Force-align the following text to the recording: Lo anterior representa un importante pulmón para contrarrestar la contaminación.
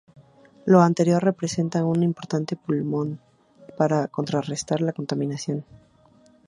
Lo 0.65 0.81
anterior 0.81 1.21
representa 1.23 1.85
un 1.85 2.01
importante 2.01 2.55
pulmón 2.55 3.19
para 3.77 4.07
contrarrestar 4.07 4.81
la 4.81 4.93
contaminación. 4.93 5.63